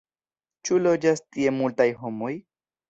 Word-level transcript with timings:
Ĉu 0.69 0.79
loĝas 0.87 1.23
tie 1.37 1.55
multaj 1.61 1.91
homoj? 2.03 2.37